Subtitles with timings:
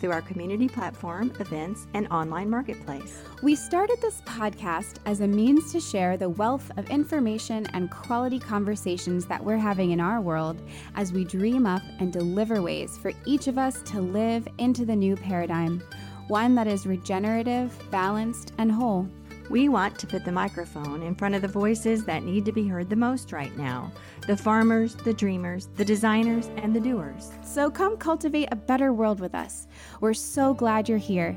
[0.00, 3.22] through our community platform, events, and online marketplace.
[3.42, 8.38] We started this podcast as a means to share the wealth of information and quality
[8.38, 10.60] conversations that we're having in our world
[10.94, 14.96] as we dream up and deliver ways for each of us to live into the
[14.96, 15.82] new paradigm,
[16.28, 19.08] one that is regenerative, balanced, and whole.
[19.50, 22.68] We want to put the microphone in front of the voices that need to be
[22.68, 23.90] heard the most right now
[24.28, 27.32] the farmers, the dreamers, the designers, and the doers.
[27.42, 29.66] So come cultivate a better world with us.
[30.02, 31.36] We're so glad you're here.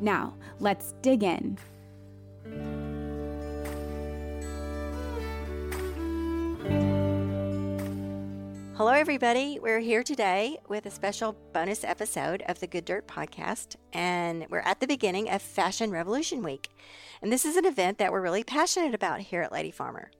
[0.00, 1.56] Now, let's dig in.
[8.76, 9.60] Hello, everybody.
[9.62, 14.58] We're here today with a special bonus episode of the Good Dirt podcast, and we're
[14.58, 16.68] at the beginning of Fashion Revolution Week.
[17.22, 20.10] And this is an event that we're really passionate about here at Lady Farmer.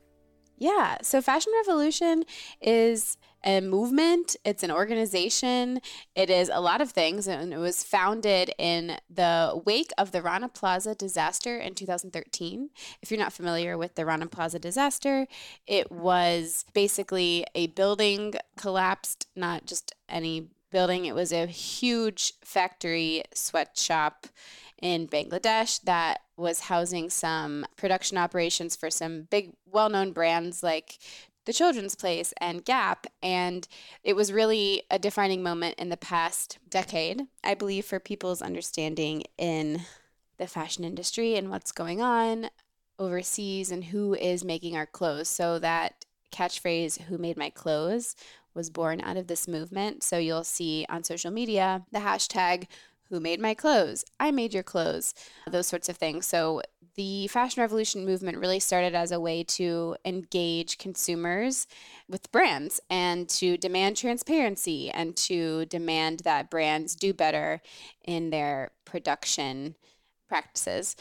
[0.57, 0.99] Yeah.
[1.03, 2.25] So Fashion Revolution
[2.61, 5.81] is a movement, it's an organization,
[6.15, 7.29] it is a lot of things.
[7.29, 12.71] And it was founded in the wake of the Rana Plaza disaster in 2013.
[13.03, 15.27] If you're not familiar with the Rana Plaza disaster,
[15.67, 23.23] it was basically a building collapsed, not just any building, it was a huge factory
[23.33, 24.27] sweatshop
[24.83, 30.99] in Bangladesh that was housing some production operations for some big, well known brands like
[31.45, 33.07] the Children's Place and Gap.
[33.23, 33.69] And
[34.03, 39.23] it was really a defining moment in the past decade, I believe, for people's understanding
[39.39, 39.83] in
[40.39, 42.51] the fashion industry and what's going on
[42.99, 45.29] overseas and who is making our clothes.
[45.29, 48.17] So that catchphrase, Who Made My Clothes,
[48.55, 50.03] was born out of this movement.
[50.03, 52.67] So you'll see on social media the hashtag
[53.11, 54.05] who made my clothes?
[54.19, 55.15] I made your clothes,
[55.51, 56.27] those sorts of things.
[56.27, 56.63] So
[56.97, 61.67] the fashion revolution movement really started as a way to engage consumers
[62.09, 67.61] with brands and to demand transparency and to demand that brands do better
[68.05, 69.75] in their production
[70.29, 70.97] practices.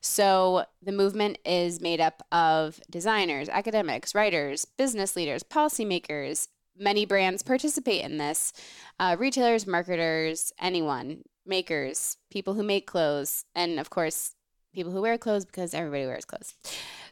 [0.00, 6.48] So the movement is made up of designers, academics, writers, business leaders, policymakers.
[6.78, 8.52] Many brands participate in this
[9.00, 14.34] uh, retailers, marketers, anyone makers, people who make clothes, and of course,
[14.74, 16.54] people who wear clothes because everybody wears clothes.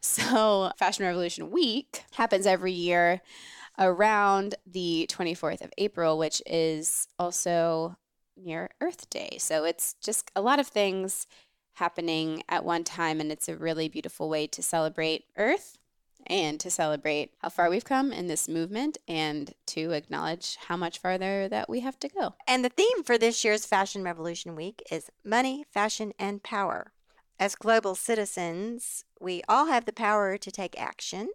[0.03, 3.23] So, Fashion Revolution Week happens every year
[3.77, 7.97] around the 24th of April, which is also
[8.37, 9.39] near Earth Day.
[9.41, 11.27] So, it's just a lot of things
[11.73, 15.77] happening at one time, and it's a really beautiful way to celebrate Earth
[16.27, 20.99] and to celebrate how far we've come in this movement and to acknowledge how much
[20.99, 22.35] farther that we have to go.
[22.47, 26.93] And the theme for this year's Fashion Revolution Week is money, fashion, and power.
[27.39, 31.29] As global citizens, we all have the power to take action.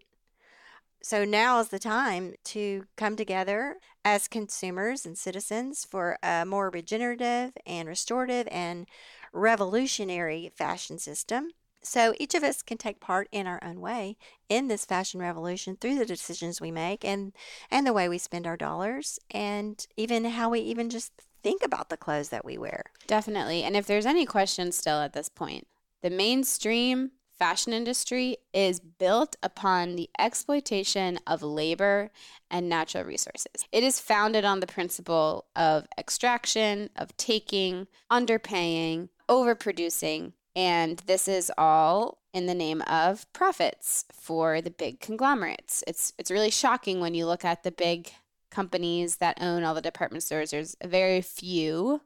[1.03, 6.69] So now is the time to come together as consumers and citizens for a more
[6.69, 8.87] regenerative and restorative and
[9.33, 11.51] revolutionary fashion system
[11.83, 14.17] so each of us can take part in our own way
[14.49, 17.33] in this fashion revolution through the decisions we make and
[17.69, 21.11] and the way we spend our dollars and even how we even just
[21.43, 22.83] think about the clothes that we wear.
[23.07, 23.63] Definitely.
[23.63, 25.67] And if there's any questions still at this point,
[26.01, 32.11] the mainstream fashion industry is built upon the exploitation of labor
[32.51, 33.65] and natural resources.
[33.71, 41.51] It is founded on the principle of extraction, of taking, underpaying, overproducing, and this is
[41.57, 45.83] all in the name of profits for the big conglomerates.
[45.87, 48.11] It's it's really shocking when you look at the big
[48.49, 50.51] companies that own all the department stores.
[50.51, 52.01] There's very few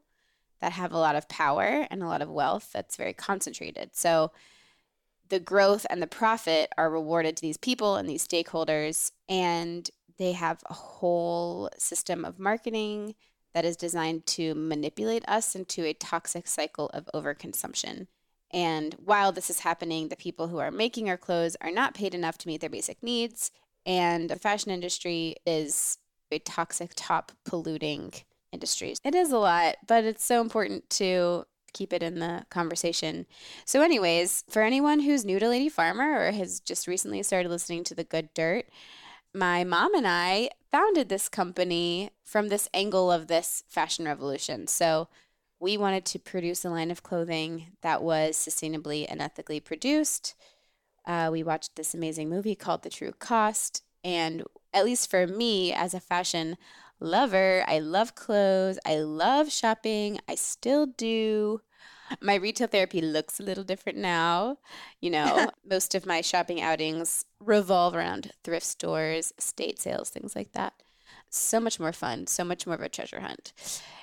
[0.60, 3.90] that have a lot of power and a lot of wealth that's very concentrated.
[3.94, 4.32] So
[5.28, 10.32] the growth and the profit are rewarded to these people and these stakeholders and they
[10.32, 13.14] have a whole system of marketing
[13.52, 18.06] that is designed to manipulate us into a toxic cycle of overconsumption.
[18.52, 22.14] And while this is happening, the people who are making our clothes are not paid
[22.14, 23.50] enough to meet their basic needs.
[23.84, 25.98] And the fashion industry is
[26.30, 28.12] a toxic, top polluting
[28.52, 28.94] industry.
[29.04, 33.26] It is a lot, but it's so important to keep it in the conversation.
[33.64, 37.84] So, anyways, for anyone who's new to Lady Farmer or has just recently started listening
[37.84, 38.66] to The Good Dirt,
[39.34, 44.66] my mom and I founded this company from this angle of this fashion revolution.
[44.66, 45.08] So,
[45.58, 50.34] we wanted to produce a line of clothing that was sustainably and ethically produced.
[51.06, 53.82] Uh, we watched this amazing movie called The True Cost.
[54.04, 54.44] And
[54.74, 56.56] at least for me, as a fashion
[57.00, 57.64] lover.
[57.66, 58.78] I love clothes.
[58.86, 60.18] I love shopping.
[60.28, 61.60] I still do.
[62.20, 64.58] My retail therapy looks a little different now.
[65.00, 70.52] You know, most of my shopping outings revolve around thrift stores, estate sales, things like
[70.52, 70.74] that.
[71.30, 73.52] So much more fun, so much more of a treasure hunt.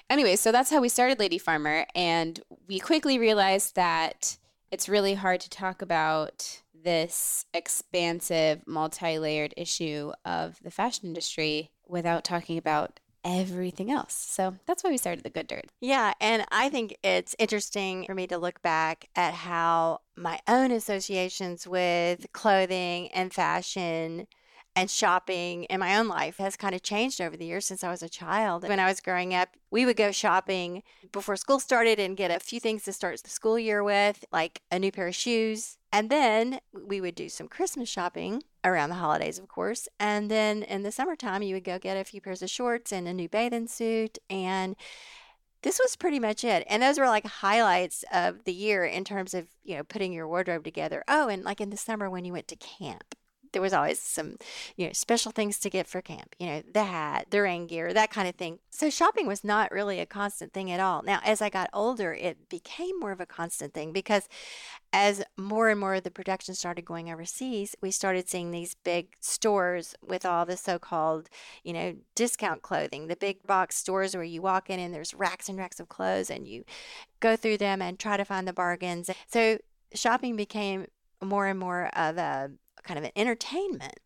[0.09, 1.85] Anyway, so that's how we started Lady Farmer.
[1.95, 4.37] And we quickly realized that
[4.71, 11.71] it's really hard to talk about this expansive, multi layered issue of the fashion industry
[11.87, 14.13] without talking about everything else.
[14.13, 15.65] So that's why we started The Good Dirt.
[15.79, 20.71] Yeah, and I think it's interesting for me to look back at how my own
[20.71, 24.27] associations with clothing and fashion
[24.75, 27.91] and shopping in my own life has kind of changed over the years since I
[27.91, 28.67] was a child.
[28.67, 32.39] When I was growing up, we would go shopping before school started and get a
[32.39, 35.77] few things to start the school year with, like a new pair of shoes.
[35.91, 39.87] And then we would do some Christmas shopping around the holidays, of course.
[39.99, 43.07] And then in the summertime, you would go get a few pairs of shorts and
[43.07, 44.17] a new bathing suit.
[44.27, 44.75] And
[45.61, 46.65] this was pretty much it.
[46.67, 50.27] And those were like highlights of the year in terms of, you know, putting your
[50.27, 51.03] wardrobe together.
[51.07, 53.15] Oh, and like in the summer when you went to camp
[53.53, 54.37] there was always some,
[54.75, 57.93] you know, special things to get for camp, you know, the hat, the rain gear,
[57.93, 58.59] that kind of thing.
[58.69, 61.01] So shopping was not really a constant thing at all.
[61.03, 64.27] Now, as I got older, it became more of a constant thing because
[64.91, 69.13] as more and more of the production started going overseas, we started seeing these big
[69.19, 71.29] stores with all the so called,
[71.63, 75.47] you know, discount clothing, the big box stores where you walk in and there's racks
[75.47, 76.63] and racks of clothes and you
[77.19, 79.09] go through them and try to find the bargains.
[79.27, 79.59] So
[79.93, 80.87] shopping became
[81.21, 82.51] more and more of a
[82.83, 83.99] kind of an entertainment.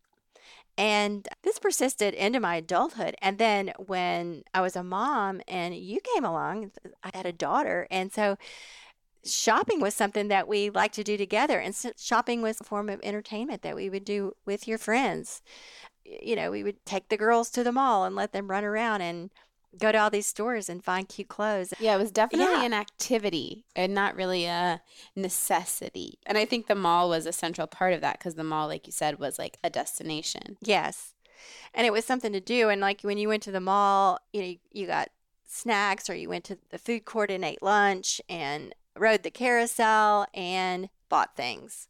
[0.76, 3.16] And this persisted into my adulthood.
[3.20, 6.70] And then when I was a mom and you came along,
[7.02, 7.88] I had a daughter.
[7.90, 8.36] And so
[9.24, 11.58] shopping was something that we liked to do together.
[11.58, 15.42] And shopping was a form of entertainment that we would do with your friends.
[16.04, 19.02] You know, we would take the girls to the mall and let them run around
[19.02, 19.30] and
[19.76, 21.74] go to all these stores and find cute clothes.
[21.78, 22.64] Yeah, it was definitely yeah.
[22.64, 24.80] an activity and not really a
[25.14, 26.18] necessity.
[26.26, 28.86] And I think the mall was a central part of that because the mall, like
[28.86, 30.56] you said, was like a destination.
[30.60, 31.14] Yes.
[31.74, 32.68] And it was something to do.
[32.68, 35.10] And like when you went to the mall, you know, you got
[35.46, 40.26] snacks or you went to the food court and ate lunch and rode the carousel
[40.34, 41.88] and bought things.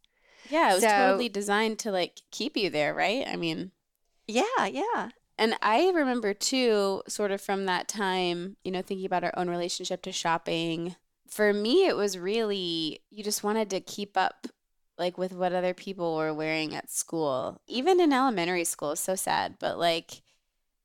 [0.51, 3.27] Yeah, it was so, totally designed to like keep you there, right?
[3.27, 3.73] I mean,
[4.27, 5.11] yeah, yeah.
[5.39, 9.49] And I remember too, sort of from that time, you know, thinking about our own
[9.49, 10.97] relationship to shopping.
[11.29, 14.49] For me, it was really, you just wanted to keep up
[14.99, 17.61] like with what other people were wearing at school.
[17.69, 20.23] Even in elementary school, so sad, but like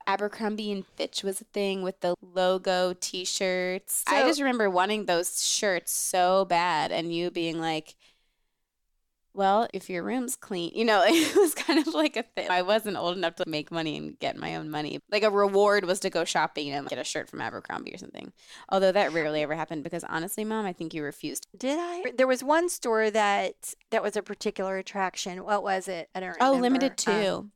[0.06, 4.04] Abercrombie and Fitch was a thing with the logo t-shirts.
[4.08, 7.96] So, I just remember wanting those shirts so bad and you being like,
[9.34, 12.50] well, if your room's clean, you know, it was kind of like a thing.
[12.50, 15.00] I wasn't old enough to make money and get my own money.
[15.12, 18.32] Like a reward was to go shopping and get a shirt from Abercrombie or something.
[18.70, 21.48] Although that rarely ever happened because honestly, mom, I think you refused.
[21.58, 22.12] Did I?
[22.16, 25.44] There was one store that that was a particular attraction.
[25.44, 26.10] What was it?
[26.14, 26.58] I don't remember.
[26.58, 27.12] Oh, Limited Too.
[27.12, 27.52] Um,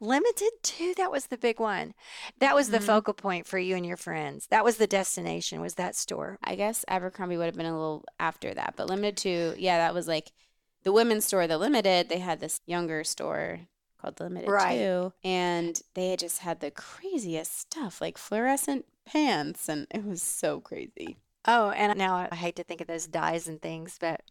[0.00, 1.94] Limited Too, that was the big one.
[2.38, 2.86] That was the mm-hmm.
[2.86, 4.46] focal point for you and your friends.
[4.50, 6.38] That was the destination, was that store.
[6.44, 9.94] I guess Abercrombie would have been a little after that, but Limited Too, yeah, that
[9.94, 10.30] was like
[10.82, 13.60] the women's store, the limited, they had this younger store
[14.00, 14.78] called the limited right.
[14.78, 20.60] too, and they just had the craziest stuff, like fluorescent pants, and it was so
[20.60, 21.16] crazy.
[21.46, 24.22] Oh, and now I hate to think of those dyes and things, but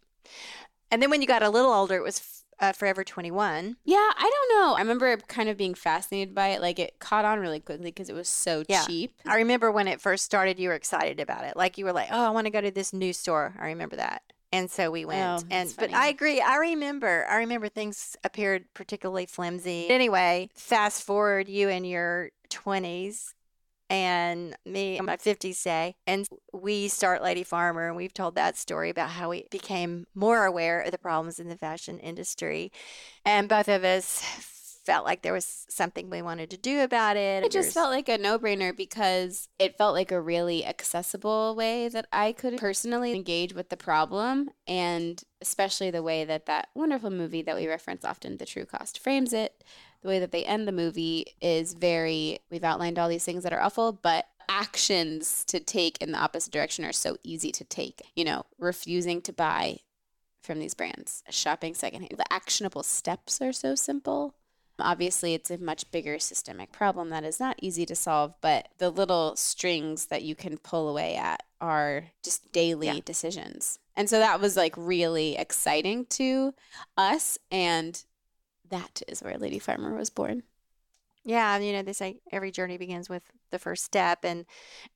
[0.90, 3.76] and then when you got a little older, it was uh, Forever 21.
[3.84, 4.74] Yeah, I don't know.
[4.74, 6.60] I remember kind of being fascinated by it.
[6.60, 8.84] Like it caught on really quickly because it was so yeah.
[8.84, 9.14] cheap.
[9.26, 11.56] I remember when it first started, you were excited about it.
[11.56, 13.54] Like you were like, oh, I want to go to this new store.
[13.58, 14.22] I remember that
[14.52, 15.44] and so we oh, went.
[15.44, 16.40] oh, and but i agree.
[16.40, 19.88] I remember i remember things appeared particularly flimsy.
[19.90, 23.32] Anyway fast forward you in your 20s
[23.90, 28.56] and me in my 50s say and we start lady farmer and we've told that
[28.56, 32.72] story about how we became more aware of the problems in the fashion industry.
[33.24, 34.22] And both of us
[34.84, 37.44] felt like there was something we wanted to do about it.
[37.44, 41.88] It just felt like a no brainer because it felt like a really accessible way
[41.88, 44.50] that I could personally engage with the problem.
[44.66, 48.98] And especially the way that that wonderful movie that we reference often, The True Cost,
[48.98, 49.64] frames it.
[50.02, 53.52] The way that they end the movie is very, we've outlined all these things that
[53.52, 58.02] are awful, but actions to take in the opposite direction are so easy to take.
[58.16, 59.78] You know, refusing to buy
[60.42, 62.18] from these brands, shopping secondhand.
[62.18, 64.34] The actionable steps are so simple
[64.82, 68.90] Obviously, it's a much bigger systemic problem that is not easy to solve, but the
[68.90, 72.98] little strings that you can pull away at are just daily yeah.
[73.04, 73.78] decisions.
[73.96, 76.54] And so that was like really exciting to
[76.96, 77.38] us.
[77.50, 78.02] And
[78.70, 80.42] that is where Lady Farmer was born.
[81.24, 83.22] Yeah, you know, they say every journey begins with
[83.52, 84.44] the first step and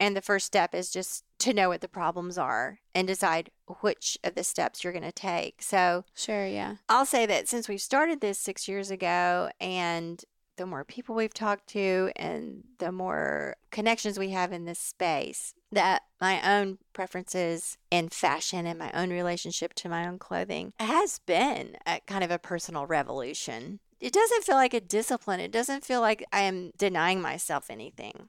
[0.01, 4.19] and the first step is just to know what the problems are and decide which
[4.25, 5.63] of the steps you're going to take.
[5.63, 6.77] So, Sure, yeah.
[6.89, 10.25] I'll say that since we started this 6 years ago and
[10.57, 15.55] the more people we've talked to and the more connections we have in this space,
[15.71, 21.19] that my own preferences in fashion and my own relationship to my own clothing has
[21.27, 23.81] been a kind of a personal revolution.
[24.01, 25.41] It doesn't feel like a discipline.
[25.41, 28.29] It doesn't feel like I am denying myself anything.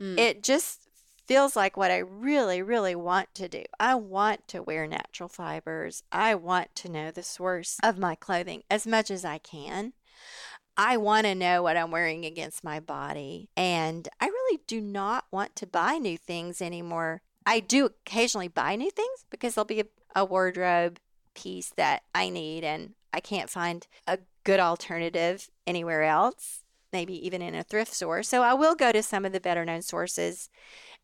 [0.00, 0.18] Mm.
[0.18, 0.88] It just
[1.26, 3.64] feels like what I really, really want to do.
[3.78, 6.02] I want to wear natural fibers.
[6.10, 9.92] I want to know the source of my clothing as much as I can.
[10.76, 13.50] I want to know what I'm wearing against my body.
[13.56, 17.20] And I really do not want to buy new things anymore.
[17.44, 20.98] I do occasionally buy new things because there'll be a, a wardrobe
[21.34, 27.42] piece that I need and I can't find a good alternative anywhere else, maybe even
[27.42, 28.22] in a thrift store.
[28.22, 30.48] So I will go to some of the better known sources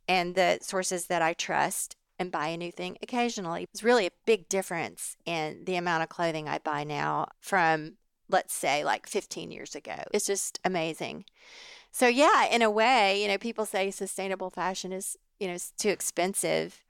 [0.09, 3.67] and the sources that I trust and buy a new thing occasionally.
[3.73, 7.95] It's really a big difference in the amount of clothing I buy now from,
[8.29, 9.97] let's say, like 15 years ago.
[10.13, 11.25] It's just amazing.
[11.91, 15.91] So, yeah, in a way, you know, people say sustainable fashion is, you know, too
[15.91, 16.83] expensive.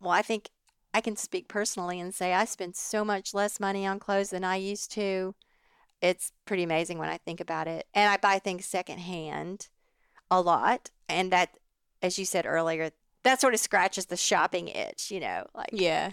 [0.00, 0.50] Well, I think
[0.92, 4.44] I can speak personally and say I spend so much less money on clothes than
[4.44, 5.34] I used to.
[6.00, 7.86] It's pretty amazing when I think about it.
[7.94, 9.68] And I buy things secondhand
[10.30, 10.90] a lot.
[11.08, 11.58] And that,
[12.02, 12.90] as you said earlier,
[13.22, 16.12] that sort of scratches the shopping itch, you know, like Yeah.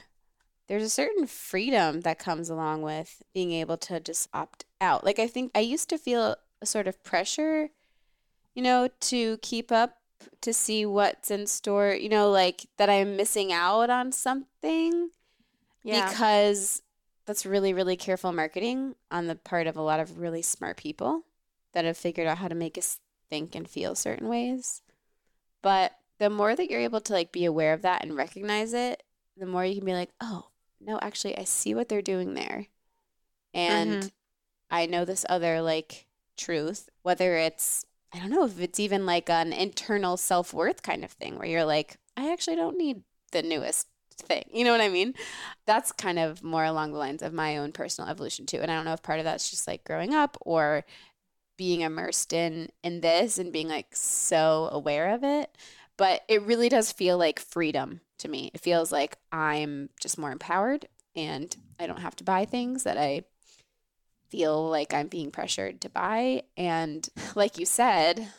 [0.68, 5.04] There's a certain freedom that comes along with being able to just opt out.
[5.04, 7.70] Like I think I used to feel a sort of pressure,
[8.56, 9.98] you know, to keep up
[10.42, 15.10] to see what's in store, you know, like that I'm missing out on something
[15.84, 16.10] yeah.
[16.10, 16.82] because
[17.26, 21.24] that's really really careful marketing on the part of a lot of really smart people
[21.74, 23.00] that have figured out how to make us
[23.30, 24.82] think and feel certain ways.
[25.62, 29.04] But the more that you're able to like be aware of that and recognize it,
[29.38, 30.50] the more you can be like, "Oh,
[30.80, 32.68] no, actually I see what they're doing there."
[33.54, 34.12] And Mhm.
[34.72, 39.30] I know this other like truth, whether it's I don't know if it's even like
[39.30, 43.88] an internal self-worth kind of thing where you're like, "I actually don't need the newest
[44.22, 45.14] thing." You know what I mean?
[45.66, 48.60] That's kind of more along the lines of my own personal evolution too.
[48.60, 50.86] And I don't know if part of that's just like growing up or
[51.62, 55.56] being immersed in in this and being like so aware of it
[55.96, 60.32] but it really does feel like freedom to me it feels like i'm just more
[60.32, 63.22] empowered and i don't have to buy things that i
[64.30, 68.30] feel like i'm being pressured to buy and like you said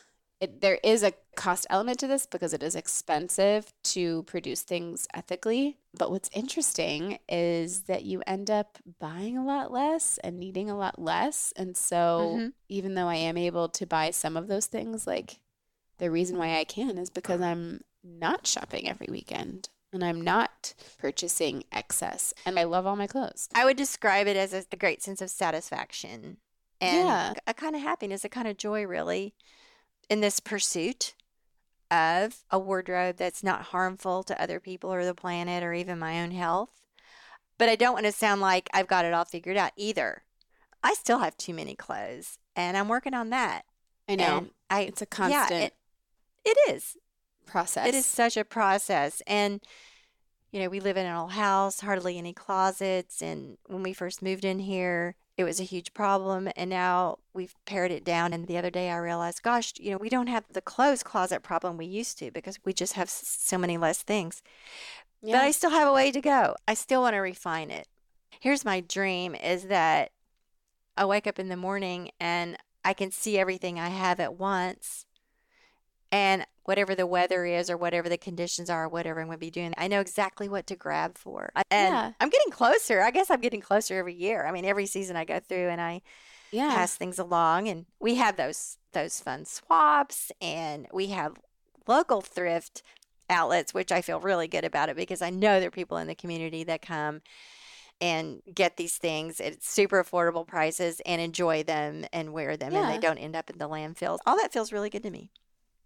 [0.41, 5.07] it, there is a cost element to this because it is expensive to produce things
[5.13, 5.77] ethically.
[5.97, 10.77] But what's interesting is that you end up buying a lot less and needing a
[10.77, 11.53] lot less.
[11.55, 12.53] And so, Mhm.
[12.69, 15.39] even though I am able to buy some of those things, like
[15.97, 20.73] the reason why I can is because I'm not shopping every weekend and I'm not
[20.97, 22.33] purchasing excess.
[22.45, 23.47] And I love all my clothes.
[23.53, 26.37] I would describe it as a, a great sense of satisfaction
[26.81, 27.33] and Yeah.
[27.47, 29.35] a kind of happiness, a kind of joy, really,
[30.09, 31.13] in this pursuit
[31.91, 36.21] of a wardrobe that's not harmful to other people or the planet or even my
[36.21, 36.69] own health.
[37.57, 40.23] But I don't want to sound like I've got it all figured out either.
[40.83, 43.63] I still have too many clothes, and I'm working on that.
[44.09, 44.37] I know.
[44.37, 45.73] And I, it's a yeah, constant it,
[46.45, 46.97] it is.
[47.45, 47.87] process.
[47.87, 49.21] It is such a process.
[49.27, 49.61] And,
[50.51, 53.21] you know, we live in an old house, hardly any closets.
[53.21, 56.49] And when we first moved in here, it was a huge problem.
[56.55, 58.33] And now we've pared it down.
[58.33, 61.41] And the other day I realized, gosh, you know, we don't have the clothes closet
[61.41, 64.43] problem we used to because we just have so many less things.
[65.21, 65.37] Yeah.
[65.37, 66.55] But I still have a way to go.
[66.67, 67.87] I still want to refine it.
[68.39, 70.11] Here's my dream is that
[70.97, 75.05] I wake up in the morning and I can see everything I have at once.
[76.13, 79.49] And whatever the weather is or whatever the conditions are, whatever I'm going to be
[79.49, 81.51] doing, I know exactly what to grab for.
[81.71, 82.11] And Yeah.
[82.21, 83.01] I'm getting closer.
[83.01, 84.45] I guess I'm getting closer every year.
[84.45, 86.03] I mean, every season I go through and I
[86.51, 86.69] yeah.
[86.69, 91.33] pass things along and we have those those fun swaps and we have
[91.87, 92.83] local thrift
[93.27, 96.05] outlets which I feel really good about it because I know there are people in
[96.05, 97.21] the community that come
[97.99, 102.93] and get these things at super affordable prices and enjoy them and wear them and
[102.93, 104.19] they don't end up in the landfills.
[104.27, 105.31] All that feels really good to me.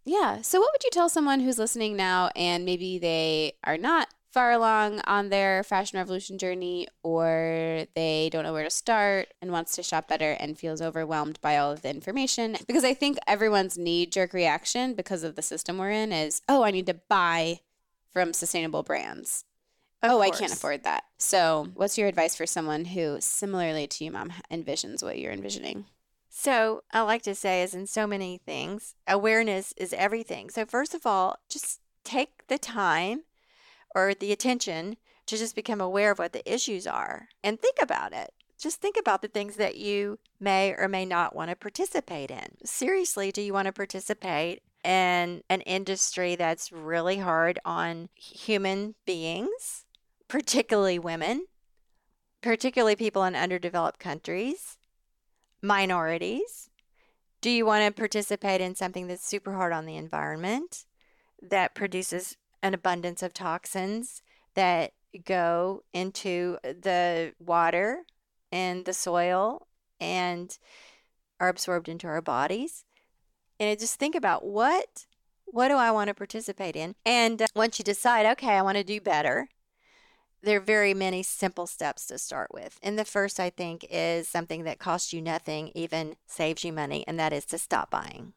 [0.08, 0.42] Yeah.
[0.42, 4.54] So, what would you tell someone who's listening now and maybe they are not far
[4.54, 9.76] along on their fashion revolution journey or they don't know where to start and wants
[9.76, 12.56] to shop better and feels overwhelmed by all of the information?
[12.68, 16.64] Because I think everyone's knee jerk reaction because of the system we're in is, oh,
[16.64, 17.60] I need to buy
[18.14, 19.44] from sustainable brands.
[20.02, 21.04] Of oh, I can't afford that.
[21.18, 25.86] So, what's your advice for someone who, similarly to you, mom, envisions what you're envisioning?
[26.39, 30.51] So, I like to say, as in so many things, awareness is everything.
[30.51, 33.24] So, first of all, just take the time
[33.96, 38.13] or the attention to just become aware of what the issues are and think about
[38.13, 38.34] it.
[38.56, 42.63] Just think about the things that you may or may not want to participate in.
[42.63, 49.86] Seriously, do you want to participate in an industry that's really hard on human beings,
[50.27, 51.48] particularly women,
[52.44, 54.76] particularly people in underdeveloped countries,
[55.62, 56.70] minorities?
[57.42, 60.86] Do you want to participate in something that's super hard on the environment,
[61.42, 64.24] that produces an abundance of toxins
[64.56, 68.04] that go into the water
[68.52, 69.68] and the soil
[70.00, 70.58] and
[71.40, 72.84] are absorbed into our bodies?
[73.60, 75.06] and just think about what
[75.46, 76.96] what do I want to participate in?
[77.06, 79.48] And uh, once you decide, okay, I want to do better,
[80.44, 82.79] there are very many simple steps to start with.
[82.84, 87.03] And the first, I think, is something that costs you nothing, even saves you money,
[87.08, 88.34] and that is to stop buying.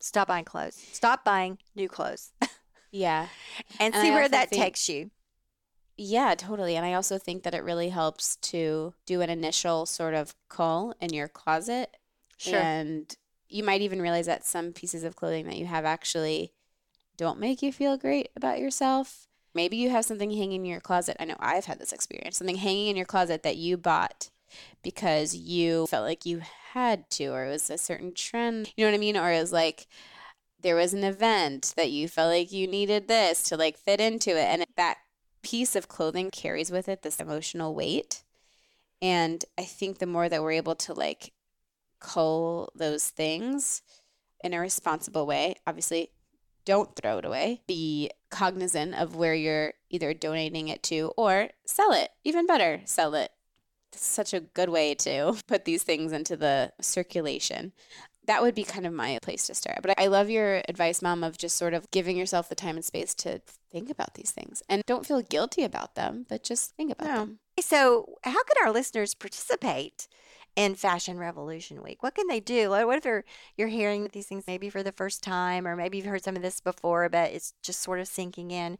[0.00, 0.82] Stop buying clothes.
[0.92, 2.32] Stop buying new clothes.
[2.90, 3.28] yeah.
[3.78, 5.10] and, and see I where that think, takes you.
[5.96, 6.76] Yeah, totally.
[6.76, 10.94] And I also think that it really helps to do an initial sort of cull
[11.00, 11.96] in your closet.
[12.36, 12.58] Sure.
[12.58, 13.14] And
[13.48, 16.52] you might even realize that some pieces of clothing that you have actually
[17.16, 19.28] don't make you feel great about yourself.
[19.54, 21.16] Maybe you have something hanging in your closet.
[21.20, 22.38] I know I've had this experience.
[22.38, 24.30] Something hanging in your closet that you bought
[24.82, 26.42] because you felt like you
[26.72, 28.72] had to, or it was a certain trend.
[28.76, 29.16] You know what I mean?
[29.16, 29.86] Or it was like
[30.60, 34.30] there was an event that you felt like you needed this to like fit into
[34.30, 34.44] it.
[34.44, 34.98] And that
[35.42, 38.24] piece of clothing carries with it this emotional weight.
[39.00, 41.32] And I think the more that we're able to like
[42.00, 43.82] cull those things
[44.42, 45.56] in a responsible way.
[45.66, 46.10] Obviously,
[46.64, 47.62] don't throw it away.
[47.66, 52.10] Be cognizant of where you're either donating it to or sell it.
[52.24, 53.30] Even better, sell it.
[53.92, 57.72] It's such a good way to put these things into the circulation.
[58.26, 59.80] That would be kind of my place to start.
[59.82, 62.84] But I love your advice, Mom, of just sort of giving yourself the time and
[62.84, 66.90] space to think about these things and don't feel guilty about them, but just think
[66.90, 67.16] about no.
[67.16, 67.38] them.
[67.60, 70.08] So, how can our listeners participate
[70.56, 72.02] in Fashion Revolution Week?
[72.02, 72.70] What can they do?
[72.70, 73.24] What if you're,
[73.56, 76.42] you're hearing these things maybe for the first time, or maybe you've heard some of
[76.42, 78.78] this before, but it's just sort of sinking in?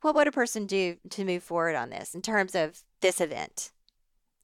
[0.00, 3.72] What would a person do to move forward on this in terms of this event?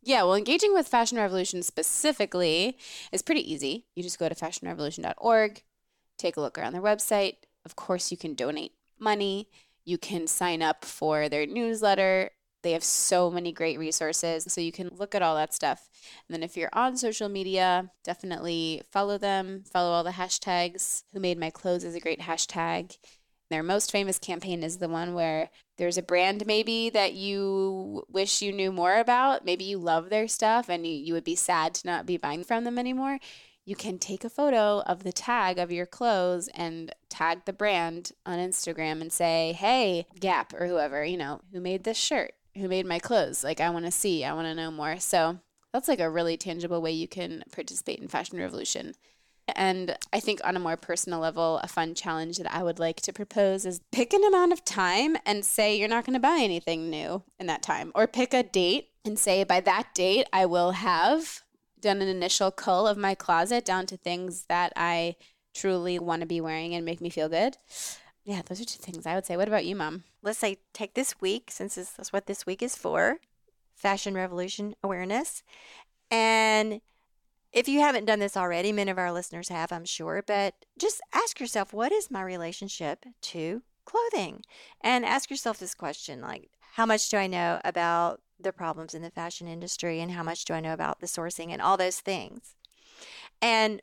[0.02, 2.76] Yeah, well, engaging with Fashion Revolution specifically
[3.10, 3.86] is pretty easy.
[3.94, 5.62] You just go to fashionrevolution.org,
[6.18, 7.36] take a look around their website.
[7.64, 9.48] Of course, you can donate money.
[9.84, 12.30] You can sign up for their newsletter
[12.64, 14.46] they have so many great resources.
[14.48, 15.88] So you can look at all that stuff.
[16.28, 21.04] And then if you're on social media, definitely follow them, follow all the hashtags.
[21.12, 22.98] Who Made My Clothes is a great hashtag.
[23.50, 28.42] Their most famous campaign is the one where there's a brand maybe that you wish
[28.42, 29.44] you knew more about.
[29.44, 32.42] Maybe you love their stuff and you, you would be sad to not be buying
[32.42, 33.20] from them anymore
[33.64, 38.12] you can take a photo of the tag of your clothes and tag the brand
[38.26, 42.32] on Instagram and say, hey, Gap or whoever, you know, who made this shirt?
[42.56, 43.44] Who made my clothes.
[43.44, 44.98] Like I want to see, I want to know more.
[44.98, 45.38] So
[45.72, 48.94] that's like a really tangible way you can participate in Fashion Revolution.
[49.54, 53.02] And I think on a more personal level, a fun challenge that I would like
[53.02, 56.38] to propose is pick an amount of time and say you're not going to buy
[56.40, 57.92] anything new in that time.
[57.94, 61.40] Or pick a date and say by that date, I will have
[61.78, 65.16] done an initial cull of my closet down to things that I
[65.54, 67.58] truly want to be wearing and make me feel good.
[68.24, 69.36] Yeah, those are two things I would say.
[69.36, 70.04] What about you, Mom?
[70.22, 73.18] Let's say take this week, since that's what this week is for
[73.74, 75.42] Fashion Revolution Awareness.
[76.10, 76.80] And
[77.52, 81.00] if you haven't done this already, many of our listeners have, I'm sure, but just
[81.12, 84.42] ask yourself, what is my relationship to clothing?
[84.80, 89.02] And ask yourself this question like, how much do I know about the problems in
[89.02, 90.00] the fashion industry?
[90.00, 92.54] And how much do I know about the sourcing and all those things?
[93.42, 93.82] And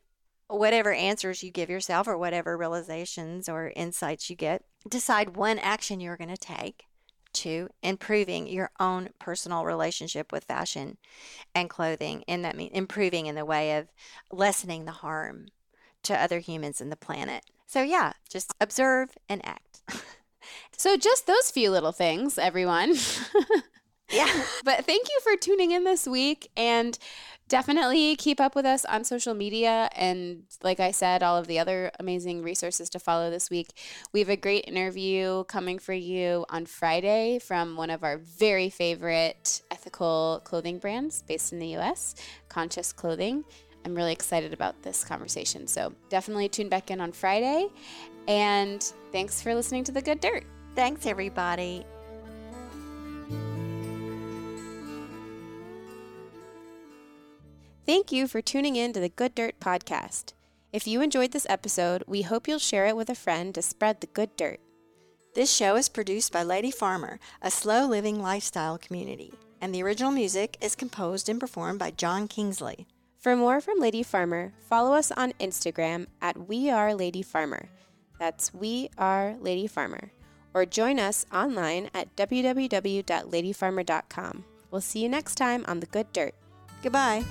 [0.58, 6.00] whatever answers you give yourself or whatever realizations or insights you get, decide one action
[6.00, 6.86] you're going to take
[7.32, 10.98] to improving your own personal relationship with fashion
[11.54, 13.88] and clothing and that means improving in the way of
[14.30, 15.46] lessening the harm
[16.02, 17.44] to other humans and the planet.
[17.66, 19.80] So yeah, just observe and act.
[20.76, 22.96] so just those few little things, everyone.
[24.64, 26.98] But thank you for tuning in this week and
[27.48, 29.90] definitely keep up with us on social media.
[29.94, 33.68] And like I said, all of the other amazing resources to follow this week.
[34.12, 38.70] We have a great interview coming for you on Friday from one of our very
[38.70, 42.14] favorite ethical clothing brands based in the US,
[42.48, 43.44] Conscious Clothing.
[43.84, 45.66] I'm really excited about this conversation.
[45.66, 47.68] So definitely tune back in on Friday.
[48.28, 50.44] And thanks for listening to The Good Dirt.
[50.74, 51.84] Thanks, everybody.
[57.84, 60.34] Thank you for tuning in to the Good Dirt Podcast.
[60.72, 64.00] If you enjoyed this episode, we hope you'll share it with a friend to spread
[64.00, 64.60] the good dirt.
[65.34, 70.12] This show is produced by Lady Farmer, a slow living lifestyle community, and the original
[70.12, 72.86] music is composed and performed by John Kingsley.
[73.18, 77.68] For more from Lady Farmer, follow us on Instagram at We Are Lady Farmer.
[78.18, 80.12] That's We Are Lady Farmer.
[80.54, 84.44] Or join us online at www.ladyfarmer.com.
[84.70, 86.36] We'll see you next time on The Good Dirt.
[86.82, 87.24] Goodbye.